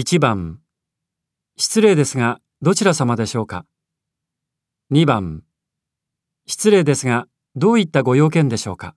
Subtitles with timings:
[0.00, 0.60] 1番。
[1.56, 3.66] 失礼ですがどちら様でしょうか
[4.92, 5.42] ？2番。
[6.46, 8.94] 失礼ですがどういったご用件でしょうか？